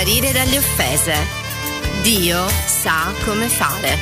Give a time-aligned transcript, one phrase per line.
[0.00, 1.12] Guarire dalle offese.
[2.02, 3.98] Dio sa come fare.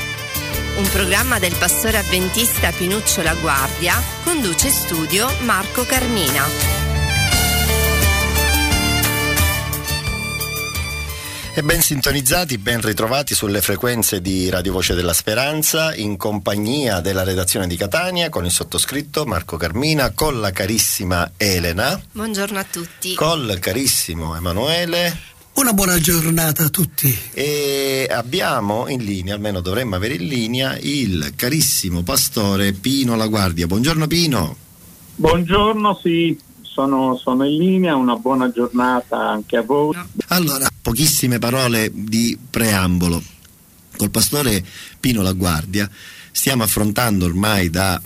[0.76, 6.44] Un programma del pastore avventista Pinuccio La Guardia conduce studio Marco Carmina.
[11.54, 17.22] E ben sintonizzati, ben ritrovati sulle frequenze di Radio Voce della Speranza, in compagnia della
[17.22, 21.98] redazione di Catania, con il sottoscritto Marco Carmina, con la carissima Elena.
[22.12, 23.14] Buongiorno a tutti.
[23.14, 25.35] Col carissimo Emanuele.
[25.56, 27.18] Una buona giornata a tutti.
[27.32, 33.66] E abbiamo in linea, almeno dovremmo avere in linea, il carissimo pastore Pino La Guardia.
[33.66, 34.54] Buongiorno Pino.
[35.14, 39.96] Buongiorno, sì, sono, sono, in linea, una buona giornata anche a voi.
[40.28, 43.22] Allora, pochissime parole di preambolo.
[43.96, 44.62] Col pastore
[45.00, 45.88] Pino La Guardia
[46.32, 47.98] stiamo affrontando ormai da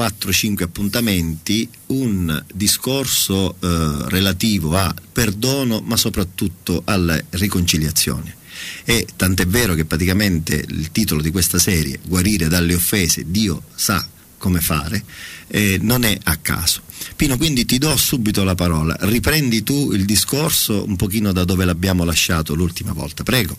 [0.00, 8.36] 4-5 appuntamenti un discorso eh, relativo a perdono ma soprattutto alla riconciliazione.
[8.84, 14.06] E tant'è vero che praticamente il titolo di questa serie, Guarire dalle offese, Dio sa
[14.38, 15.04] come fare,
[15.48, 16.80] eh, non è a caso.
[17.14, 21.66] Pino, quindi ti do subito la parola, riprendi tu il discorso un pochino da dove
[21.66, 23.54] l'abbiamo lasciato l'ultima volta, prego.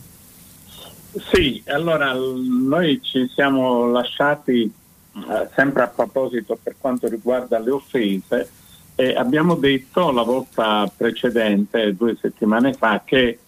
[1.32, 4.72] Sì, allora noi ci siamo lasciati
[5.16, 8.50] eh, sempre a proposito per quanto riguarda le offese
[8.96, 13.40] e abbiamo detto la volta precedente, due settimane fa, che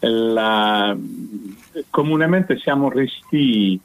[0.00, 0.96] la,
[1.90, 3.80] comunemente siamo resti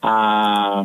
[0.00, 0.84] a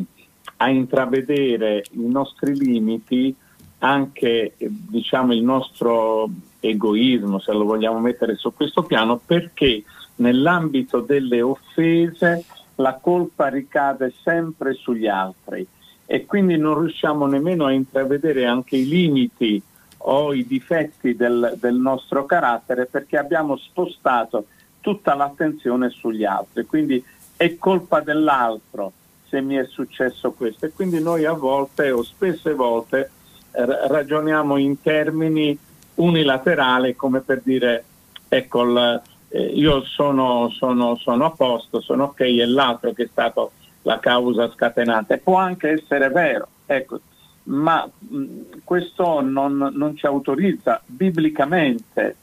[0.57, 3.35] a intravedere i nostri limiti,
[3.79, 6.29] anche diciamo, il nostro
[6.59, 9.83] egoismo, se lo vogliamo mettere su questo piano, perché
[10.15, 12.43] nell'ambito delle offese
[12.77, 15.65] la colpa ricade sempre sugli altri
[16.05, 19.61] e quindi non riusciamo nemmeno a intravedere anche i limiti
[19.99, 24.45] o i difetti del, del nostro carattere perché abbiamo spostato
[24.79, 26.65] tutta l'attenzione sugli altri.
[26.65, 27.03] Quindi
[27.35, 28.93] è colpa dell'altro
[29.27, 30.65] se mi è successo questo.
[30.65, 33.11] E quindi noi a volte o spesse volte
[33.51, 35.57] ragioniamo in termini
[35.95, 37.83] unilaterali come per dire
[38.29, 39.01] ecco il,
[39.37, 43.51] eh, io sono, sono, sono, a posto, sono ok, è l'altro che è stato
[43.83, 45.19] la causa scatenante.
[45.19, 46.99] Può anche essere vero, ecco,
[47.43, 48.25] ma mh,
[48.63, 52.15] questo non, non, ci autorizza biblicamente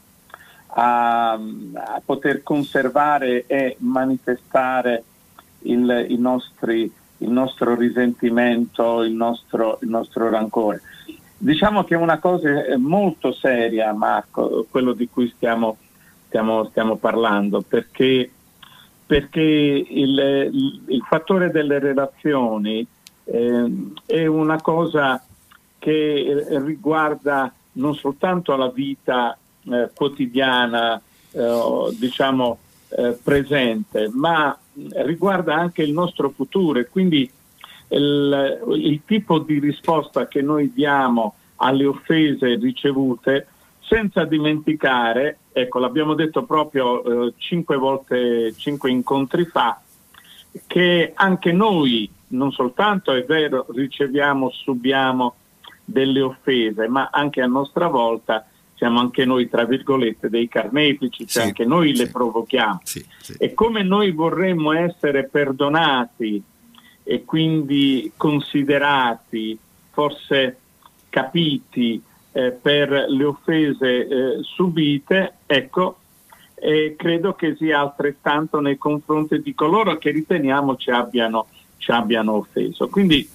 [0.67, 5.03] a, a poter conservare e manifestare
[5.59, 10.81] il, i nostri, il nostro risentimento, il nostro, il nostro rancore.
[11.37, 15.77] Diciamo che è una cosa molto seria, Marco, quello di cui stiamo,
[16.35, 18.29] stiamo, stiamo parlando, perché,
[19.05, 20.49] perché il,
[20.87, 22.85] il, fattore delle relazioni
[23.23, 23.71] eh,
[24.05, 25.23] è una cosa
[25.79, 31.01] che riguarda non soltanto la vita eh, quotidiana,
[31.31, 32.57] eh, diciamo,
[32.89, 36.79] eh, presente, ma riguarda anche il nostro futuro.
[36.79, 37.31] E quindi
[37.89, 43.47] il, il tipo di risposta che noi diamo alle offese ricevute
[43.87, 49.81] senza dimenticare, ecco l'abbiamo detto proprio eh, cinque volte, cinque incontri fa,
[50.67, 55.35] che anche noi non soltanto è vero riceviamo, subiamo
[55.83, 61.43] delle offese, ma anche a nostra volta siamo anche noi, tra virgolette, dei carnefici, cioè
[61.43, 62.03] sì, anche noi sì.
[62.03, 62.81] le provochiamo.
[62.83, 63.05] Sì,
[63.37, 66.43] e come noi vorremmo essere perdonati
[67.03, 69.57] e quindi considerati,
[69.91, 70.57] forse
[71.09, 72.01] capiti
[72.35, 75.97] eh, per le offese eh, subite, ecco,
[76.55, 81.47] eh, credo che sia altrettanto nei confronti di coloro che riteniamo ci abbiano,
[81.77, 82.87] ci abbiano offeso.
[82.89, 83.27] Quindi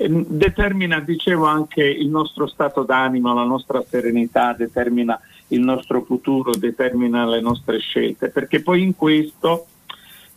[0.00, 5.18] Ehm, determina, dicevo, anche il nostro stato d'animo, la nostra serenità, determina
[5.48, 9.66] il nostro futuro, determina le nostre scelte, perché poi in questo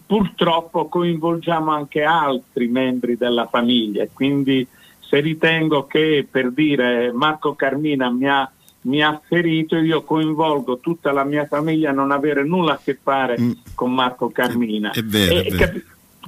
[0.04, 4.68] purtroppo coinvolgiamo anche altri membri della famiglia, quindi
[5.12, 8.50] se ritengo che per dire Marco Carmina mi ha,
[8.84, 12.98] mi ha ferito, io coinvolgo tutta la mia famiglia a non avere nulla a che
[13.02, 13.52] fare mm.
[13.76, 14.92] con Marco Carmina.
[14.92, 15.80] È, è vero, e, è vero.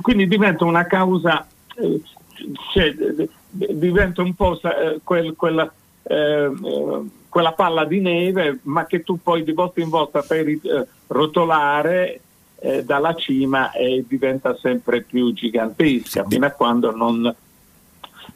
[0.02, 1.48] Quindi diventa una causa
[1.78, 2.02] eh,
[2.74, 2.94] cioè,
[3.52, 5.72] diventa un po' eh, quel, quella,
[6.04, 6.52] eh,
[7.30, 12.20] quella, palla di neve, ma che tu poi di volta in volta fai eh, rotolare
[12.60, 17.34] eh, dalla cima e diventa sempre più gigantesca, fino a quando non,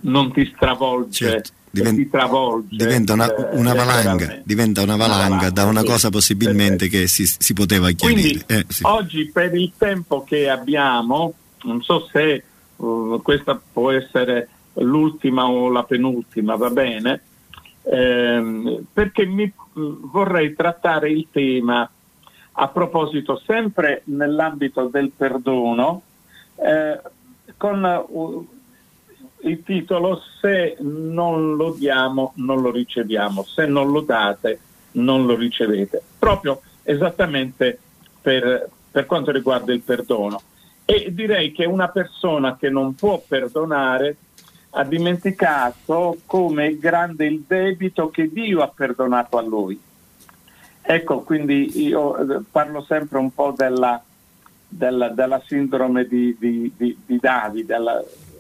[0.02, 1.30] non ti stravolge.
[1.30, 1.52] Certo.
[1.70, 2.24] Diventa,
[2.70, 7.54] diventa una, eh, una valanga, diventa una valanga da una cosa possibilmente che si, si
[7.54, 8.46] poteva chiarire.
[8.46, 8.84] Quindi, sì.
[8.86, 11.34] Oggi per il tempo che abbiamo,
[11.64, 12.44] non so se
[12.78, 17.22] uh, questa può essere l'ultima o la penultima, va bene,
[17.84, 21.90] ehm, perché mi, vorrei trattare il tema
[22.60, 26.02] a proposito, sempre nell'ambito del perdono,
[26.56, 27.00] eh,
[27.56, 28.48] con uh,
[29.48, 34.60] il titolo Se non lo diamo, non lo riceviamo, se non lo date,
[34.94, 37.80] non lo ricevete, proprio esattamente
[38.22, 40.42] per, per quanto riguarda il perdono.
[40.86, 44.16] E direi che una persona che non può perdonare
[44.72, 49.80] ha dimenticato come è grande il debito che Dio ha perdonato a lui.
[50.82, 54.02] Ecco, quindi io eh, parlo sempre un po' della,
[54.68, 57.78] della, della sindrome di, di, di, di Davide,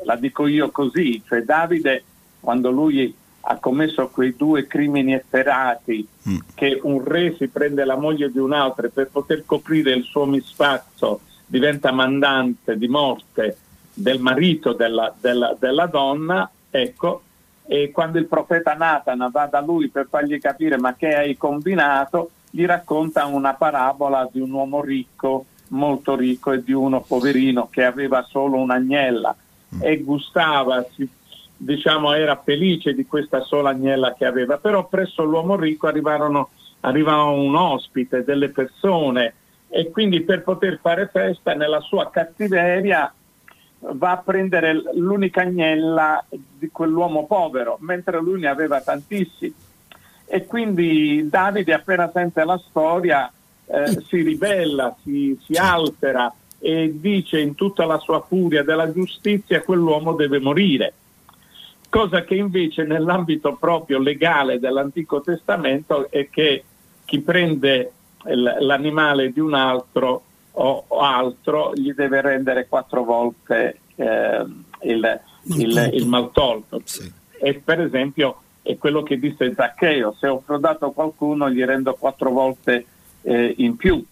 [0.07, 2.03] la, dico io così, cioè Davide
[2.39, 3.13] quando lui
[3.49, 6.37] ha commesso quei due crimini efferati, mm.
[6.55, 10.25] che un re si prende la moglie di un altro per poter coprire il suo
[10.25, 13.57] misfazzo, diventa mandante di morte
[13.93, 17.21] del marito della, della, della donna, ecco,
[17.65, 22.31] e quando il profeta Nathan va da lui per fargli capire ma che hai combinato,
[22.49, 27.83] gli racconta una parabola di un uomo ricco, molto ricco, e di uno poverino che
[27.83, 29.35] aveva solo un'agnella.
[29.79, 31.07] E gustava, si,
[31.55, 36.49] diciamo, era felice di questa sola agnella che aveva, però presso l'uomo ricco arrivarono,
[36.81, 39.33] arrivava un ospite, delle persone
[39.69, 43.11] e quindi per poter fare festa nella sua cattiveria
[43.79, 49.53] va a prendere l'unica agnella di quell'uomo povero, mentre lui ne aveva tantissimi.
[50.25, 53.31] E quindi Davide appena sente la storia
[53.65, 59.61] eh, si ribella, si, si altera e dice in tutta la sua furia della giustizia
[59.61, 60.93] quell'uomo deve morire
[61.89, 66.63] cosa che invece nell'ambito proprio legale dell'Antico Testamento è che
[67.05, 67.91] chi prende
[68.23, 74.45] l'animale di un altro o, altro gli deve rendere quattro volte eh,
[74.81, 76.81] il, il, il maltolto.
[76.83, 77.11] Sì.
[77.39, 82.31] E per esempio è quello che disse Zaccheo, se ho frodato qualcuno gli rendo quattro
[82.31, 82.85] volte
[83.21, 84.03] eh, in più.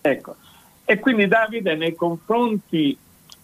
[0.00, 0.36] Ecco.
[0.84, 2.96] E quindi Davide nei confronti,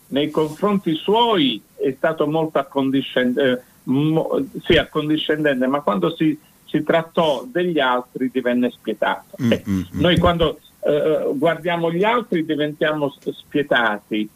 [0.09, 6.83] nei confronti suoi è stato molto accondiscendente, eh, mo, sì, accondiscendente ma quando si, si,
[6.83, 9.37] trattò degli altri divenne spietato.
[9.43, 9.83] Mm, eh, mm, mm.
[10.01, 14.29] Noi quando eh, guardiamo gli altri diventiamo spietati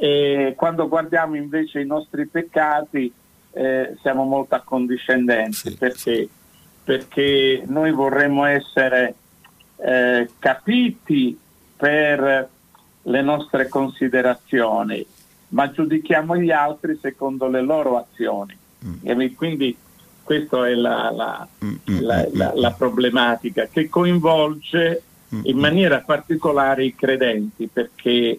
[0.00, 3.12] e quando guardiamo invece i nostri peccati
[3.52, 6.28] eh, siamo molto accondiscendenti sì, perché,
[6.84, 9.14] perché, noi vorremmo essere
[9.76, 11.38] eh, capiti
[11.78, 12.48] per
[13.02, 15.04] le nostre considerazioni,
[15.50, 18.56] ma giudichiamo gli altri secondo le loro azioni.
[18.84, 18.94] Mm.
[19.02, 19.76] E quindi
[20.22, 26.84] questa è la, la, mm, mm, la, mm, la problematica che coinvolge in maniera particolare
[26.84, 28.38] i credenti perché,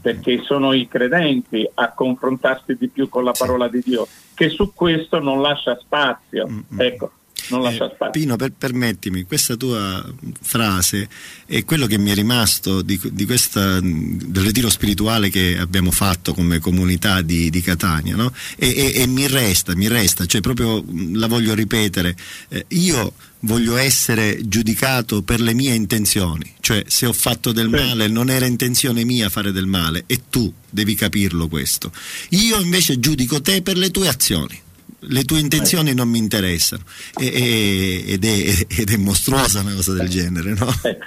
[0.00, 4.72] perché, sono i credenti a confrontarsi di più con la parola di Dio che su
[4.72, 6.48] questo non lascia spazio.
[6.78, 7.12] Ecco,
[7.50, 8.20] non lascia eh, spazio.
[8.20, 10.04] Pino, per, permettimi, questa tua
[10.40, 11.08] frase
[11.46, 16.32] è quello che mi è rimasto di, di questa, del ritiro spirituale che abbiamo fatto
[16.32, 18.32] come comunità di, di Catania, no?
[18.56, 22.16] e, e, e, mi resta, mi resta, cioè proprio la voglio ripetere,
[22.48, 28.08] eh, io voglio essere giudicato per le mie intenzioni, cioè se ho fatto del male
[28.08, 31.92] non era intenzione mia fare del male e tu devi capirlo questo.
[32.30, 34.60] Io invece giudico te per le tue azioni
[35.00, 36.82] le tue intenzioni non mi interessano.
[37.18, 40.66] E, e, ed, è, ed, è, mostruosa una cosa del genere no?
[40.82, 40.98] Eh,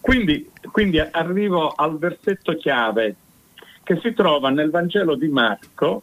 [0.00, 3.14] quindi, quindi arrivo al versetto chiave
[3.82, 6.02] che si trova nel Vangelo di Marco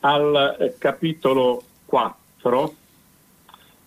[0.00, 2.74] al eh, capitolo 4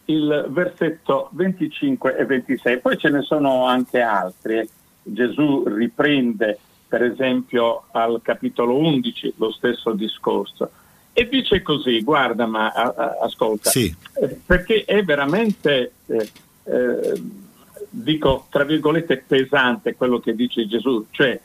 [0.05, 4.67] il versetto 25 e 26 poi ce ne sono anche altri
[5.01, 10.71] Gesù riprende per esempio al capitolo 11 lo stesso discorso
[11.17, 13.95] e dice così, guarda, ma a, a, ascolta, sì.
[14.21, 16.29] eh, perché è veramente, eh,
[16.65, 17.21] eh,
[17.89, 21.39] dico, tra virgolette, pesante quello che dice Gesù, cioè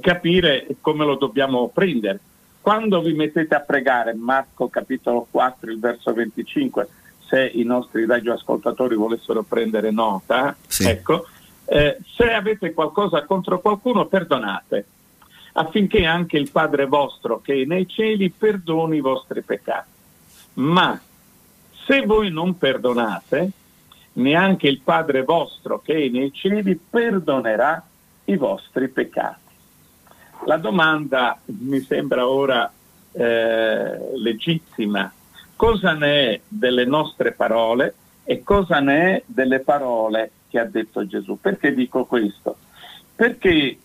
[0.00, 2.18] capire come lo dobbiamo prendere.
[2.62, 6.88] Quando vi mettete a pregare, Marco capitolo 4, il verso 25,
[7.28, 10.88] se i nostri radioascoltatori volessero prendere nota, sì.
[10.88, 11.26] ecco,
[11.66, 14.86] eh, se avete qualcosa contro qualcuno, perdonate
[15.52, 19.88] affinché anche il Padre vostro che è nei cieli perdoni i vostri peccati.
[20.54, 21.00] Ma
[21.84, 23.50] se voi non perdonate,
[24.14, 27.84] neanche il Padre vostro che è nei cieli perdonerà
[28.24, 29.38] i vostri peccati.
[30.46, 32.70] La domanda mi sembra ora
[33.12, 35.12] eh, legittima.
[35.56, 41.06] Cosa ne è delle nostre parole e cosa ne è delle parole che ha detto
[41.06, 41.38] Gesù?
[41.40, 42.56] Perché dico questo?
[43.14, 43.78] Perché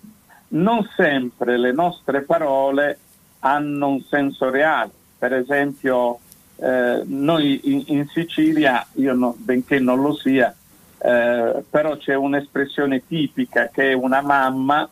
[0.50, 3.00] non sempre le nostre parole
[3.40, 4.92] hanno un senso reale.
[5.18, 6.20] Per esempio,
[6.58, 10.54] eh, noi in, in, Sicilia, io no, benché non lo sia,
[10.98, 14.88] eh, però c'è un'espressione tipica che una mamma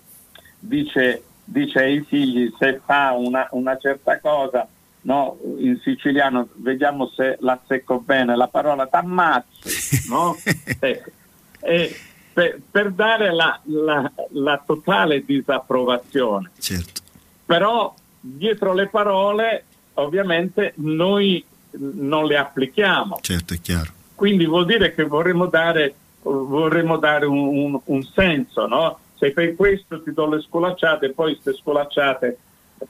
[0.60, 4.68] dice, dice ai figli se fa una, una certa cosa,
[5.02, 5.38] no?
[5.58, 10.36] in siciliano vediamo se la secco bene, la parola t'ammazzi, no?
[10.80, 12.12] ecco.
[12.34, 16.52] Per, per, dare la, la, la, totale disapprovazione.
[16.60, 17.02] Certo.
[17.46, 21.44] Però dietro le parole ovviamente noi
[21.78, 23.20] non le applichiamo.
[23.22, 23.92] Certo, è chiaro.
[24.16, 29.00] Quindi vuol dire che vorremmo dare, vorremmo dare un, un, un senso, no?
[29.16, 32.38] Se fai questo ti do le scolacciate e poi queste scolacciate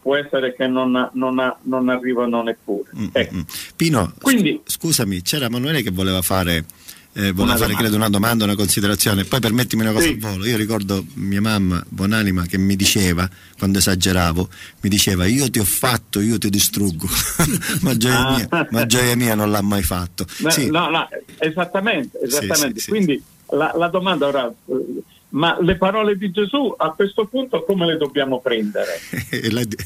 [0.01, 2.89] può essere che non, non, non arrivano neppure.
[2.95, 3.35] Mm, mm ecco.
[3.35, 3.41] mm.
[3.75, 6.65] Pino, Quindi, scusami, c'era Emanuele che voleva fare
[7.15, 9.23] eh, volevo fare credo una domanda, una considerazione.
[9.23, 10.13] Poi permettimi una cosa sì.
[10.13, 10.45] al volo.
[10.45, 14.49] Io ricordo mia mamma, buonanima, che mi diceva, quando esageravo,
[14.81, 17.07] mi diceva io ti ho fatto, io ti distruggo.
[17.81, 18.35] ma, gioia ah.
[18.35, 20.25] mia, ma, gioia mia, non l'ha mai fatto.
[20.39, 20.71] No, sì.
[20.71, 22.79] no, no esattamente, esattamente.
[22.79, 24.53] Sì, Quindi la, la, domanda ora...
[25.33, 28.99] Ma le parole di Gesù a questo punto come le dobbiamo prendere?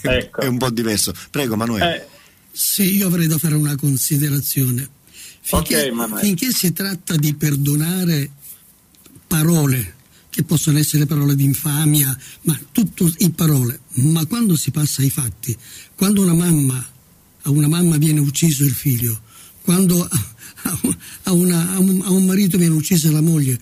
[0.02, 0.42] ecco.
[0.42, 1.14] È un po' diverso.
[1.32, 1.96] Prego Manuele.
[1.96, 2.06] Eh.
[2.52, 4.90] Sì, io avrei da fare una considerazione
[5.48, 8.32] Finché, okay, finché si tratta di perdonare
[9.28, 9.96] parole,
[10.30, 15.10] che possono essere parole di infamia, ma tutto in parole, ma quando si passa ai
[15.10, 15.56] fatti,
[15.96, 16.86] quando una mamma,
[17.44, 19.22] a una mamma viene ucciso il figlio,
[19.62, 20.04] quando
[21.24, 23.58] a, una, a, un, a un, marito viene uccisa la moglie,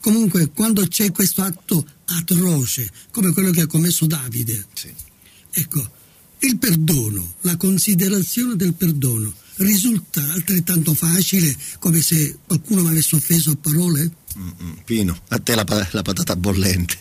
[0.00, 4.92] comunque quando c'è questo atto atroce, come quello che ha commesso Davide, sì.
[5.52, 5.90] ecco,
[6.40, 13.50] il perdono, la considerazione del perdono risulta altrettanto facile come se qualcuno mi avesse offeso
[13.50, 14.10] a parole?
[14.36, 14.82] Mm-mm.
[14.84, 16.96] Pino, a te la, la, patata bollente.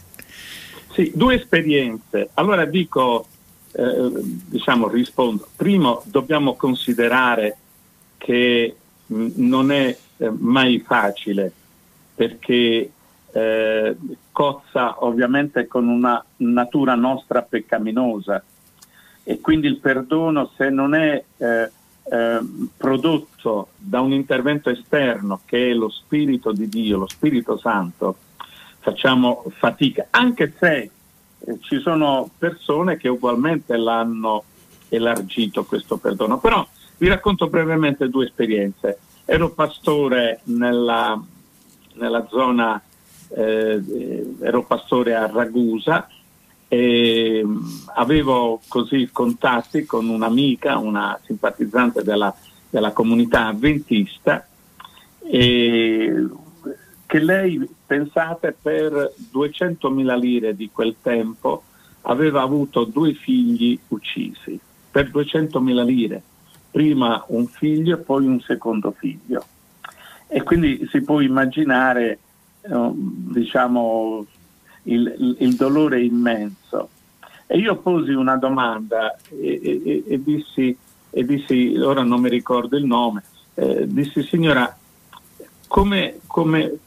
[0.93, 2.29] Sì, due esperienze.
[2.36, 3.27] Allora dico,
[3.72, 5.48] eh, diciamo, rispondo.
[5.55, 7.57] Primo, dobbiamo considerare
[8.17, 8.75] che
[9.07, 11.51] mh, non è eh, mai facile
[12.15, 12.91] perché
[13.31, 13.95] eh,
[14.31, 18.43] cozza ovviamente con una natura nostra peccaminosa
[19.24, 21.72] e quindi il perdono se non è eh,
[22.03, 22.39] eh,
[22.75, 28.17] prodotto da un intervento esterno che è lo Spirito di Dio, lo Spirito Santo,
[28.79, 30.91] facciamo fatica, anche se
[31.39, 34.43] eh, ci sono persone che ugualmente l'hanno
[34.89, 36.39] elargito questo perdono.
[36.39, 36.65] Però
[36.98, 39.00] vi racconto brevemente due esperienze.
[39.25, 41.22] Ero pastore nella,
[41.93, 42.81] nella zona,
[43.29, 46.07] eh, ero pastore a Ragusa
[46.73, 47.45] e
[47.93, 52.33] avevo così contatti con un'amica, una simpatizzante della,
[52.67, 54.47] della comunità avventista,
[55.19, 61.61] che lei, pensate, per 200.000 lire di quel tempo
[62.01, 66.23] aveva avuto due figli uccisi, per 200.000 lire,
[66.71, 69.45] prima un figlio e poi un secondo figlio.
[70.27, 72.17] E quindi si può immaginare,
[72.61, 74.25] eh, diciamo,
[74.83, 76.89] il, il, dolore immenso.
[77.47, 80.75] E io posi una domanda e, e, e, dissi,
[81.09, 83.23] e, dissi, ora non mi ricordo il nome,
[83.55, 84.75] eh, dissi signora,
[85.67, 86.77] come, come,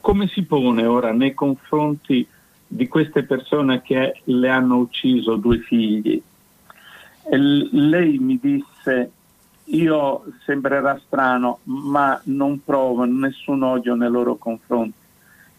[0.00, 2.26] come si pone ora nei confronti
[2.66, 6.20] di queste persone che le hanno ucciso due figli?
[7.30, 9.10] E lei mi disse,
[9.64, 14.97] io sembrerà strano, ma non provo nessun odio nei loro confronti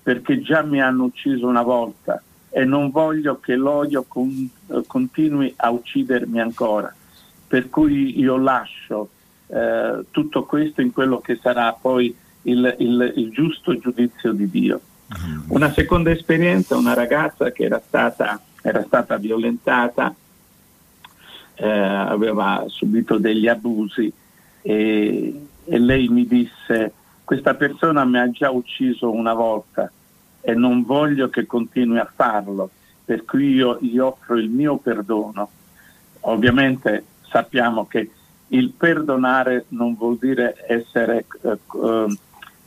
[0.10, 4.50] perché già mi hanno ucciso una volta e non voglio che l'odio con,
[4.88, 6.92] continui a uccidermi ancora.
[7.48, 9.10] Per cui io lascio
[9.50, 14.82] eh, tutto questo in quello che sarà poi il, il, il giusto giudizio di Dio.
[15.16, 15.42] Mm.
[15.50, 20.12] Una seconda esperienza, una ragazza che era stata, era stata violentata,
[21.54, 24.12] eh, aveva subito degli abusi
[24.64, 29.92] e, e lei mi disse questa persona mi ha già ucciso una volta
[30.42, 32.70] e non voglio che continui a farlo,
[33.04, 35.50] per cui io gli offro il mio perdono.
[36.22, 38.10] Ovviamente sappiamo che
[38.50, 41.58] il perdonare non vuol dire essere eh,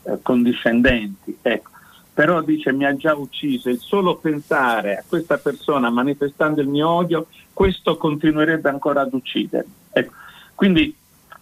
[0.05, 1.71] eh, condiscendenti, ecco.
[2.13, 6.89] però dice mi ha già ucciso, il solo pensare a questa persona manifestando il mio
[6.89, 9.73] odio, questo continuerebbe ancora ad uccidermi.
[9.93, 10.13] Ecco.
[10.55, 10.95] Quindi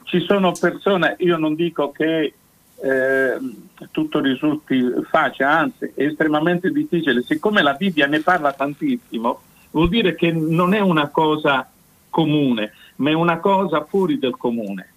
[0.04, 2.34] ci sono persone, io non dico che
[2.82, 3.38] eh,
[3.90, 7.22] tutto risulti facile, anzi è estremamente difficile.
[7.22, 11.68] Siccome la Bibbia ne parla tantissimo, vuol dire che non è una cosa
[12.08, 14.88] comune, ma è una cosa fuori del comune.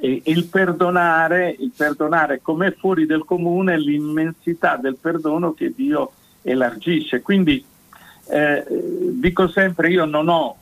[0.00, 7.20] E il perdonare, il perdonare come fuori del comune l'immensità del perdono che Dio elargisce.
[7.20, 7.64] Quindi
[8.30, 8.64] eh,
[9.12, 10.56] dico sempre, io non ho,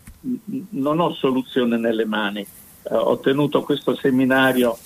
[0.71, 2.41] non ho soluzione nelle mani.
[2.41, 4.77] Eh, ho tenuto questo seminario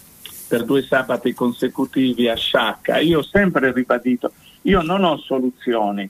[0.50, 2.98] per due sabati consecutivi a Sciacca.
[2.98, 6.02] Io ho sempre ribadito, io non ho soluzioni,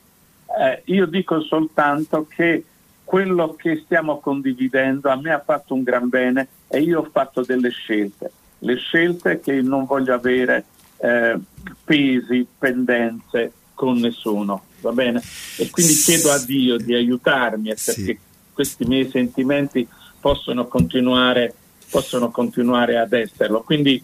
[0.59, 2.65] eh, io dico soltanto che
[3.05, 7.43] quello che stiamo condividendo a me ha fatto un gran bene e io ho fatto
[7.43, 10.65] delle scelte, le scelte che non voglio avere
[10.97, 11.39] eh,
[11.85, 15.21] pesi, pendenze con nessuno, va bene?
[15.59, 18.19] E quindi chiedo a Dio di aiutarmi perché sì.
[18.55, 19.87] questi miei sentimenti
[20.19, 21.53] possono continuare,
[21.91, 23.61] possono continuare ad esserlo.
[23.63, 24.03] Quindi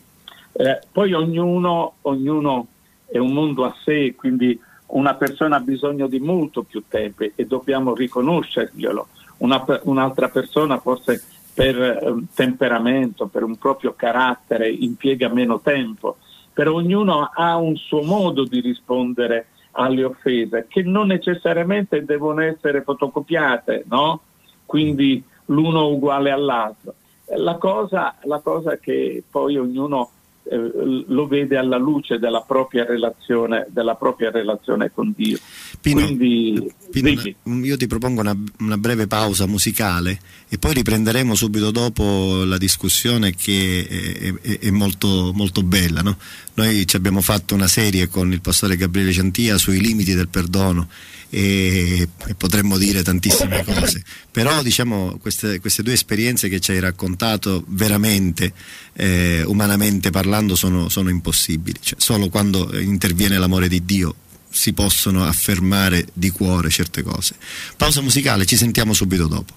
[0.59, 2.67] eh, poi ognuno, ognuno
[3.07, 7.47] è un mondo a sé, quindi una persona ha bisogno di molto più tempo e
[7.47, 9.09] dobbiamo riconoscerglielo.
[9.39, 11.23] Una, un'altra persona forse
[11.53, 16.17] per eh, temperamento, per un proprio carattere impiega meno tempo,
[16.53, 22.83] però ognuno ha un suo modo di rispondere alle offese che non necessariamente devono essere
[22.83, 24.23] fotocopiate, no?
[24.65, 26.95] Quindi l'uno uguale all'altro.
[27.37, 30.11] La cosa, la cosa che poi ognuno
[30.49, 35.38] eh, lo vede alla luce della propria relazione, della propria relazione con Dio.
[35.81, 41.71] Pino, Quindi, Pino, io ti propongo una, una, breve pausa musicale e poi riprenderemo subito
[41.71, 46.03] dopo la discussione che è, è, è molto, molto, bella.
[46.03, 46.17] No?
[46.55, 50.88] Noi ci abbiamo fatto una serie con il pastore Gabriele Ciantia sui limiti del perdono
[51.37, 54.02] e, e potremmo dire tantissime cose.
[54.31, 58.55] Però diciamo queste, queste, due esperienze che ci hai raccontato veramente,
[58.95, 61.78] eh, umanamente parlando, sono, sono impossibili.
[61.78, 64.14] Cioè, solo quando interviene l'amore di Dio
[64.49, 67.35] si possono affermare di cuore certe cose.
[67.76, 69.52] Pausa musicale, ci sentiamo subito dopo.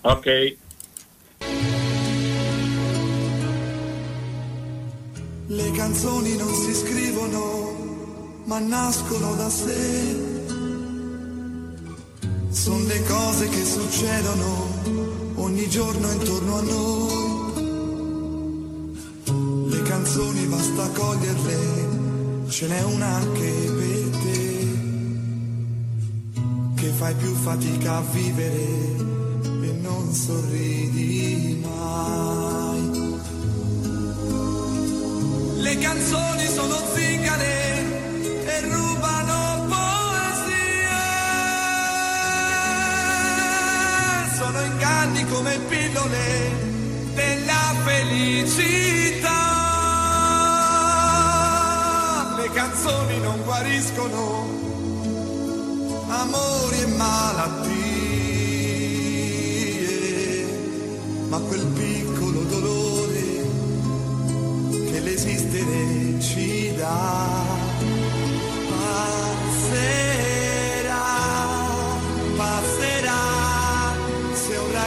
[0.00, 0.56] Ok.
[5.50, 10.37] Le canzoni non si scrivono, ma nascono da sé
[12.50, 14.66] sono le cose che succedono
[15.36, 17.36] ogni giorno intorno a noi.
[19.70, 24.66] Le canzoni basta coglierle, ce n'è una anche per te,
[26.76, 28.66] che fai più fatica a vivere
[29.62, 33.16] e non sorridi mai.
[35.60, 38.87] Le canzoni sono zingare e rubano
[44.78, 46.52] inganni come pillole
[47.14, 49.26] della felicità.
[52.36, 54.46] Le canzoni non guariscono
[56.08, 57.76] amori e malattie,
[61.28, 63.46] ma quel piccolo dolore
[64.92, 67.66] che l'esistere ci dà.
[68.68, 70.07] Passerà,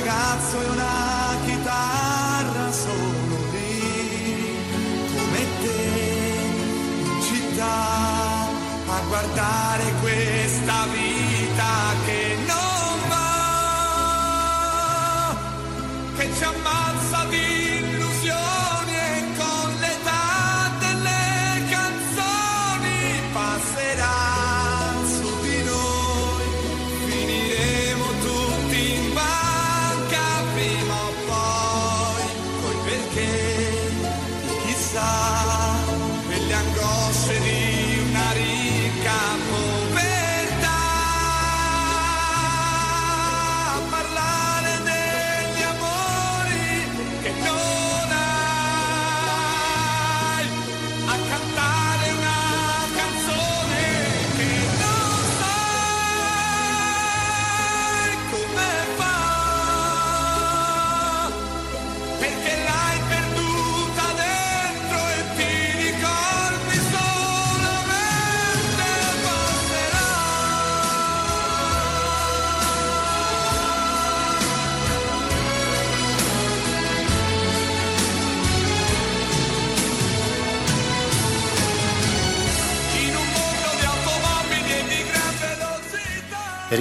[0.04, 4.58] ragazzo e una chitarra sono lì
[5.14, 5.82] come te
[7.04, 8.48] in città
[8.88, 11.01] a guardare questa vita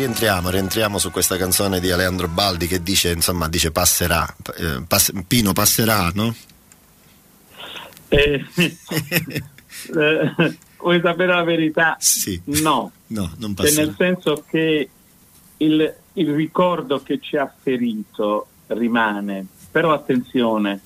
[0.01, 4.27] rientriamo, rientriamo su questa canzone di Aleandro Baldi che dice, insomma, dice passerà.
[4.57, 6.35] Eh, pass- Pino passerà, no?
[8.09, 10.35] Eh, eh,
[10.79, 11.97] vuoi sapere la verità?
[12.01, 12.41] Sì.
[12.45, 12.91] No.
[13.09, 13.75] no non passerà.
[13.75, 14.89] Cioè, nel senso che
[15.59, 19.45] il, il ricordo che ci ha ferito rimane.
[19.71, 20.81] Però attenzione,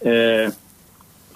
[0.00, 0.52] eh,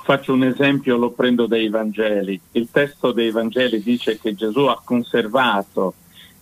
[0.03, 2.39] faccio un esempio, lo prendo dai Vangeli.
[2.53, 5.95] Il testo dei Vangeli dice che Gesù ha conservato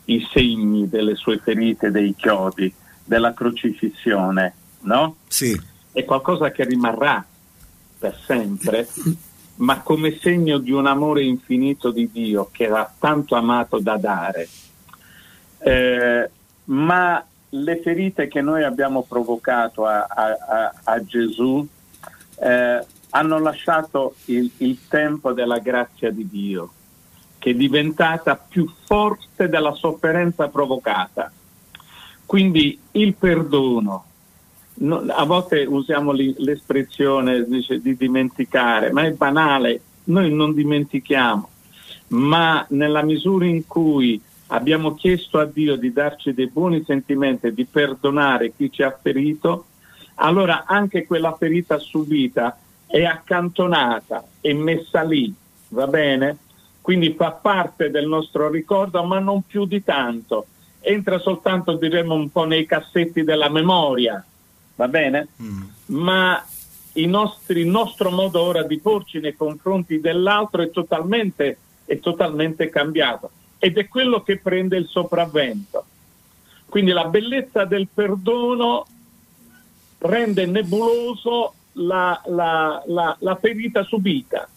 [0.07, 2.73] i segni delle sue ferite, dei chiodi,
[3.05, 5.17] della crocifissione, no?
[5.29, 5.59] Sì.
[5.93, 7.25] È qualcosa che rimarrà,
[7.99, 8.89] per sempre,
[9.57, 14.49] ma come segno di un amore infinito di Dio che era tanto amato da dare.
[15.59, 16.31] Eh,
[16.65, 21.67] ma le ferite che noi abbiamo provocato a, a, a Gesù
[22.39, 26.73] eh, hanno lasciato il, il tempo della grazia di Dio,
[27.47, 31.31] che è diventata più forte della sofferenza provocata.
[32.25, 34.05] Quindi il perdono,
[34.79, 41.49] no, a volte usiamo l'espressione dice, di dimenticare, ma è banale, noi non dimentichiamo,
[42.09, 47.65] ma nella misura in cui abbiamo chiesto a Dio di darci dei buoni sentimenti, di
[47.65, 49.67] perdonare chi ci ha ferito,
[50.17, 55.33] allora anche quella ferita subita è accantonata, è messa lì,
[55.69, 56.39] va bene?
[56.87, 60.47] Quindi fa parte del nostro ricordo, ma non più di tanto.
[60.79, 64.25] Entra soltanto, diremmo, un po' nei cassetti della memoria,
[64.77, 65.27] va bene?
[65.43, 65.63] Mm.
[65.87, 66.47] Ma
[67.07, 73.31] nostri, il nostro modo ora di porci nei confronti dell'altro è totalmente, è totalmente cambiato
[73.59, 75.85] ed è quello che prende il sopravvento.
[76.69, 78.87] Quindi la bellezza del perdono
[79.99, 84.49] rende nebuloso la, la, la, la ferita subita,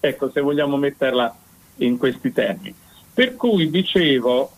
[0.00, 1.40] ecco se vogliamo metterla
[1.76, 2.74] in questi termini.
[3.12, 4.50] Per cui dicevo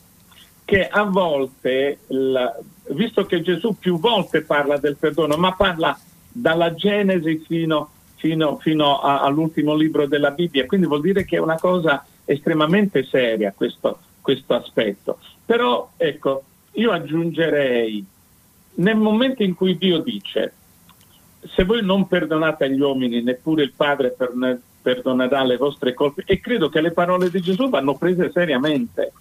[0.64, 2.56] che a volte, la,
[2.90, 5.98] visto che Gesù più volte parla del perdono, ma parla
[6.32, 11.40] dalla Genesi fino, fino, fino a, all'ultimo libro della Bibbia, quindi vuol dire che è
[11.40, 15.18] una cosa estremamente seria questo, questo aspetto.
[15.44, 18.04] Però ecco, io aggiungerei,
[18.74, 20.52] nel momento in cui Dio dice,
[21.54, 24.14] se voi non perdonate agli uomini, neppure il Padre
[24.86, 29.12] perdonerà le vostre colpe, e credo che le parole di Gesù vanno prese seriamente.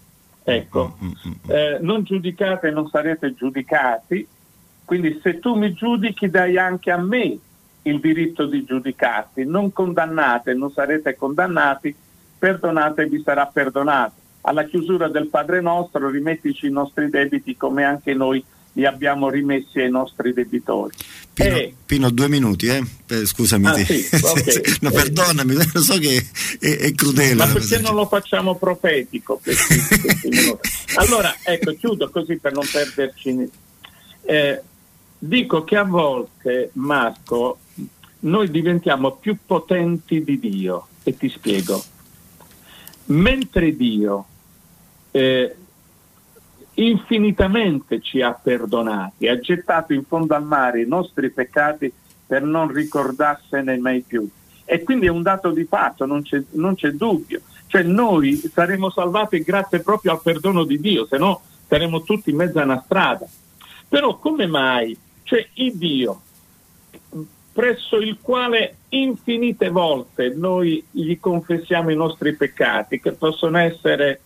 [0.43, 4.27] Ecco, mm, mm, mm, eh, non giudicate non sarete giudicati,
[4.85, 7.35] quindi se tu mi giudichi dai anche a me
[7.81, 11.95] il diritto di giudicarti, non condannate, non sarete condannati,
[12.37, 14.13] perdonate vi sarà perdonato.
[14.41, 18.43] Alla chiusura del Padre nostro rimettici i nostri debiti come anche noi
[18.75, 20.93] li abbiamo rimessi ai nostri debitori.
[21.33, 21.73] Pino, e...
[21.85, 22.83] Pino due minuti, eh?
[23.07, 23.67] eh scusami.
[23.67, 24.61] Ah, sì, okay.
[24.81, 26.25] no, perdonami, lo so che
[26.59, 27.35] è, è crudele.
[27.35, 29.41] Ma perché non lo facciamo profetico?
[30.97, 33.49] Allora, ecco, chiudo così per non perderci.
[34.21, 34.61] Eh,
[35.17, 37.59] dico che a volte, Marco,
[38.19, 41.83] noi diventiamo più potenti di Dio e ti spiego.
[43.07, 44.25] Mentre Dio
[45.11, 45.55] eh,
[46.75, 51.91] infinitamente ci ha perdonati, ha gettato in fondo al mare i nostri peccati
[52.25, 54.27] per non ricordarsene mai più.
[54.65, 57.41] E quindi è un dato di fatto, non c'è, non c'è dubbio.
[57.67, 62.37] Cioè noi saremo salvati grazie proprio al perdono di Dio, se no saremo tutti in
[62.37, 63.25] mezzo a una strada.
[63.87, 64.97] Però come mai?
[65.23, 66.21] Cioè il Dio,
[67.53, 74.21] presso il quale infinite volte noi gli confessiamo i nostri peccati, che possono essere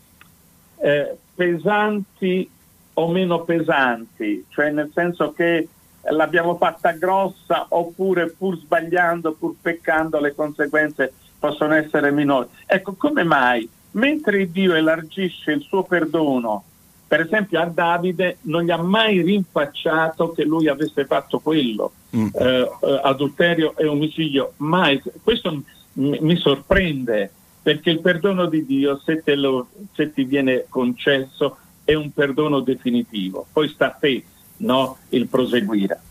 [0.82, 2.50] eh, pesanti
[2.94, 5.68] o meno pesanti, cioè nel senso che
[6.12, 12.48] l'abbiamo fatta grossa oppure pur sbagliando, pur peccando, le conseguenze possono essere minori.
[12.66, 13.70] Ecco, come mai?
[13.92, 16.64] Mentre Dio elargisce il suo perdono,
[17.08, 22.28] per esempio a Davide non gli ha mai rinfacciato che lui avesse fatto quello, mm.
[22.34, 25.02] eh, eh adulterio e omicidio, mai.
[25.24, 25.62] Questo
[25.94, 27.32] mi, mi sorprende
[27.70, 33.46] perché il perdono di Dio, se, lo, se ti viene concesso, è un perdono definitivo,
[33.54, 34.24] poi sta a te
[34.58, 36.02] no, il proseguire.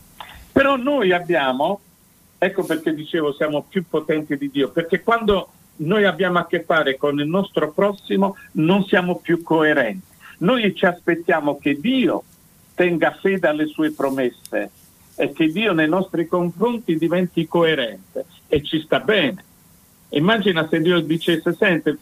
[0.53, 1.81] Però noi abbiamo,
[2.37, 6.95] ecco perché dicevo siamo più potenti di Dio, perché quando noi abbiamo a che fare
[6.95, 10.07] con il nostro prossimo non siamo più coerenti.
[10.37, 12.23] Noi ci aspettiamo che Dio
[12.73, 14.71] tenga fede alle sue promesse
[15.13, 19.43] e che Dio nei nostri confronti diventi coerente e ci sta bene.
[20.09, 21.97] Immagina se Dio dicesse, senti,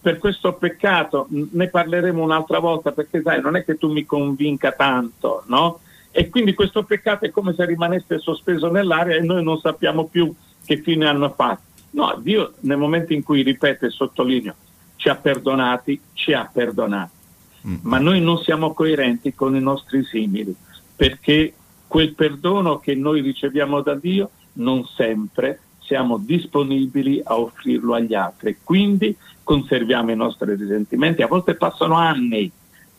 [0.00, 4.72] per questo peccato ne parleremo un'altra volta perché sai, non è che tu mi convinca
[4.72, 5.80] tanto, no?
[6.10, 10.32] E quindi questo peccato è come se rimanesse sospeso nell'aria e noi non sappiamo più
[10.64, 11.62] che fine hanno fatto.
[11.90, 14.54] No, Dio nel momento in cui ripete e sottolineo
[14.96, 17.20] ci ha perdonati, ci ha perdonati.
[17.66, 17.76] Mm.
[17.82, 20.54] Ma noi non siamo coerenti con i nostri simili,
[20.94, 21.54] perché
[21.86, 28.58] quel perdono che noi riceviamo da Dio non sempre siamo disponibili a offrirlo agli altri.
[28.62, 31.22] Quindi conserviamo i nostri risentimenti.
[31.22, 32.50] A volte passano anni,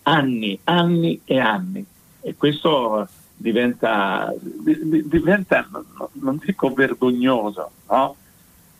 [0.03, 1.85] anni, anni e anni.
[2.21, 5.67] E questo diventa, diventa
[6.13, 8.15] non dico vergognoso, no?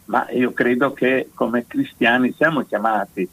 [0.06, 3.28] ma io credo che come cristiani siamo chiamati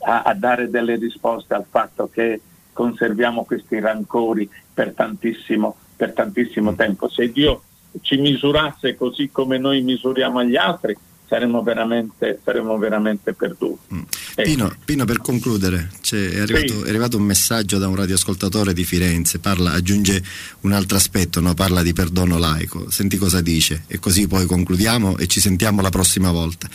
[0.00, 2.40] a, a, dare delle risposte al fatto che
[2.72, 7.08] conserviamo questi rancori per tantissimo, per tantissimo tempo.
[7.08, 7.62] Se Dio
[8.00, 13.94] ci misurasse così come noi misuriamo gli altri, saremmo veramente, saremmo veramente perduti.
[13.94, 14.02] Mm.
[14.36, 14.76] Pino, ecco.
[14.84, 16.82] Pino, per concludere, è arrivato, sì.
[16.84, 20.22] è, arrivato, un messaggio da un radioascoltatore di Firenze, parla, aggiunge
[20.60, 21.54] un altro aspetto, no?
[21.54, 25.90] parla di perdono laico, senti cosa dice e così poi concludiamo e ci sentiamo la
[25.90, 26.68] prossima volta.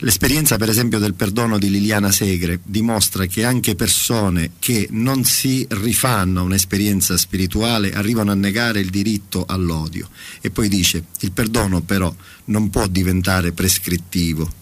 [0.00, 5.66] L'esperienza per esempio del perdono di Liliana Segre dimostra che anche persone che non si
[5.70, 10.10] rifanno a un'esperienza spirituale arrivano a negare il diritto all'odio
[10.42, 12.14] e poi dice il perdono però
[12.46, 14.52] non può diventare prescrittivo,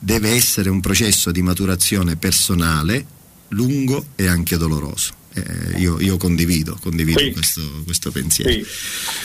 [0.00, 3.06] deve essere un processo di maturazione personale
[3.48, 5.20] lungo e anche doloroso.
[5.34, 7.30] Eh, io, io, condivido, condivido sì.
[7.30, 8.50] questo, questo, pensiero.
[8.50, 8.64] Sì.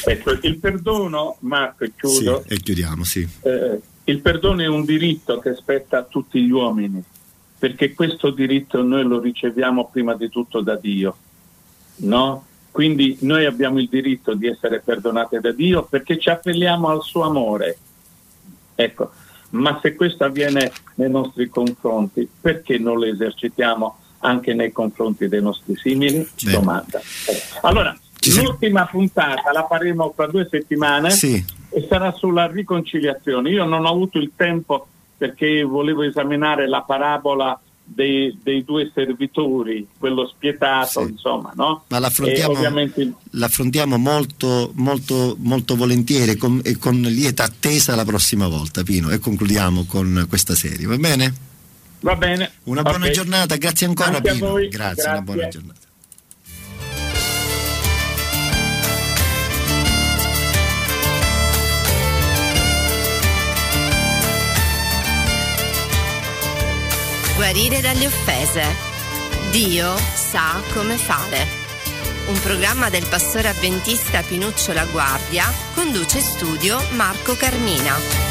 [0.05, 2.45] Ecco, il perdono, Marco, e chiudo.
[2.47, 3.27] Sì, e chiudiamo, sì.
[3.41, 7.03] Eh, il perdono è un diritto che spetta a tutti gli uomini,
[7.59, 11.15] perché questo diritto noi lo riceviamo prima di tutto da Dio,
[11.97, 12.45] no?
[12.71, 17.23] Quindi noi abbiamo il diritto di essere perdonati da Dio perché ci appelliamo al suo
[17.23, 17.77] amore.
[18.75, 19.11] Ecco,
[19.49, 25.41] ma se questo avviene nei nostri confronti, perché non lo esercitiamo anche nei confronti dei
[25.41, 26.25] nostri simili?
[26.43, 27.01] Domanda.
[27.63, 27.97] Allora,
[28.35, 31.09] l'ultima puntata la faremo fra due settimane.
[31.09, 33.51] Sì e sarà sulla riconciliazione.
[33.51, 39.87] Io non ho avuto il tempo perché volevo esaminare la parabola dei, dei due servitori,
[39.99, 41.11] quello spietato, sì.
[41.11, 41.83] insomma, no?
[41.87, 43.13] Ma l'affrontiamo, ovviamente...
[43.29, 49.19] l'affrontiamo molto, molto, molto volentieri con, e con lieta attesa la prossima volta, Pino, e
[49.19, 51.33] concludiamo con questa serie, va bene?
[51.99, 52.53] Va bene.
[52.63, 53.11] Una buona okay.
[53.11, 54.53] giornata, grazie ancora Anche Pino.
[54.53, 55.86] Grazie, grazie, una buona giornata.
[67.37, 68.63] Guarire dalle offese.
[69.51, 71.45] Dio sa come fare.
[72.29, 75.45] Un programma del pastore avventista Pinuccio La Guardia
[75.75, 78.26] conduce studio Marco Carmina.